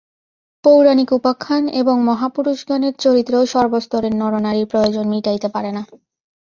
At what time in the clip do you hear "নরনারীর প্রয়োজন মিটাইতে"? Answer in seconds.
4.15-5.47